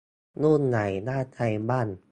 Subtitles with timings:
[0.41, 1.87] รุ่นไหนน่าใช้บ้าง